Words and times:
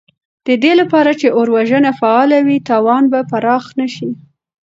د 0.47 0.49
دې 0.63 0.73
لپاره 0.81 1.11
چې 1.19 1.27
اور 1.37 1.47
وژنه 1.55 1.91
فعاله 1.99 2.37
وي، 2.47 2.57
تاوان 2.69 3.03
به 3.11 3.19
پراخ 3.31 3.65
نه 3.79 3.87
شي. 3.95 4.09